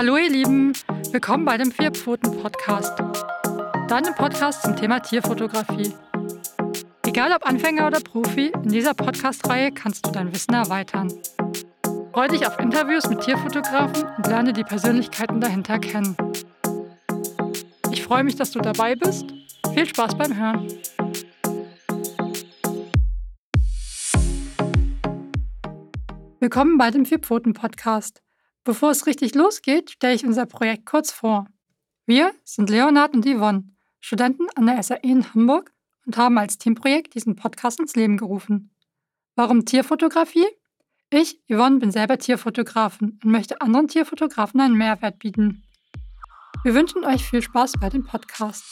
Hallo 0.00 0.16
ihr 0.16 0.30
Lieben, 0.30 0.72
willkommen 1.10 1.44
bei 1.44 1.58
dem 1.58 1.70
Vierpfoten-Podcast. 1.70 2.98
Deinem 3.86 4.14
Podcast 4.14 4.62
zum 4.62 4.74
Thema 4.74 5.00
Tierfotografie. 5.00 5.92
Egal 7.04 7.32
ob 7.32 7.46
Anfänger 7.46 7.86
oder 7.86 8.00
Profi, 8.00 8.50
in 8.64 8.70
dieser 8.70 8.94
Podcast-Reihe 8.94 9.72
kannst 9.72 10.06
du 10.06 10.10
dein 10.10 10.32
Wissen 10.32 10.54
erweitern. 10.54 11.12
Freue 12.14 12.28
dich 12.28 12.46
auf 12.46 12.58
Interviews 12.58 13.10
mit 13.10 13.20
Tierfotografen 13.20 14.04
und 14.16 14.26
lerne 14.26 14.54
die 14.54 14.64
Persönlichkeiten 14.64 15.38
dahinter 15.38 15.78
kennen. 15.78 16.16
Ich 17.92 18.02
freue 18.02 18.24
mich, 18.24 18.36
dass 18.36 18.52
du 18.52 18.60
dabei 18.60 18.96
bist. 18.96 19.26
Viel 19.74 19.84
Spaß 19.84 20.16
beim 20.16 20.34
Hören. 20.34 20.66
Willkommen 26.38 26.78
bei 26.78 26.90
dem 26.90 27.04
Vierpfoten-Podcast. 27.04 28.22
Bevor 28.64 28.90
es 28.90 29.06
richtig 29.06 29.34
losgeht, 29.34 29.90
stelle 29.90 30.14
ich 30.14 30.26
unser 30.26 30.46
Projekt 30.46 30.86
kurz 30.86 31.10
vor. 31.10 31.46
Wir 32.06 32.32
sind 32.44 32.68
Leonard 32.68 33.14
und 33.14 33.24
Yvonne, 33.24 33.64
Studenten 34.00 34.46
an 34.54 34.66
der 34.66 34.82
SAE 34.82 34.98
in 35.02 35.32
Hamburg 35.32 35.72
und 36.06 36.16
haben 36.16 36.38
als 36.38 36.58
Teamprojekt 36.58 37.14
diesen 37.14 37.36
Podcast 37.36 37.80
ins 37.80 37.96
Leben 37.96 38.16
gerufen. 38.16 38.70
Warum 39.34 39.64
Tierfotografie? 39.64 40.46
Ich, 41.10 41.40
Yvonne, 41.48 41.78
bin 41.78 41.90
selber 41.90 42.18
Tierfotografin 42.18 43.18
und 43.24 43.30
möchte 43.30 43.60
anderen 43.60 43.88
Tierfotografen 43.88 44.60
einen 44.60 44.76
Mehrwert 44.76 45.18
bieten. 45.18 45.62
Wir 46.62 46.74
wünschen 46.74 47.04
euch 47.04 47.24
viel 47.24 47.42
Spaß 47.42 47.74
bei 47.80 47.88
dem 47.88 48.04
Podcast. 48.04 48.64